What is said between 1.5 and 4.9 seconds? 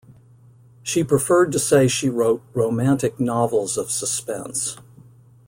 to say she wrote "romantic novels of suspense".